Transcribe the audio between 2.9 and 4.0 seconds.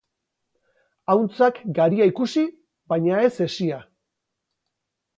baina ez hesia.